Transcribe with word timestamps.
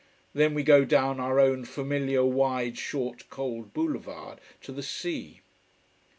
Then 0.33 0.55
we 0.55 0.63
go 0.63 0.83
down 0.83 1.19
our 1.19 1.39
own 1.39 1.63
familiar 1.63 2.25
wide, 2.25 2.75
short, 2.75 3.29
cold 3.29 3.71
boulevard 3.71 4.39
to 4.63 4.71
the 4.71 4.81
sea. 4.81 5.41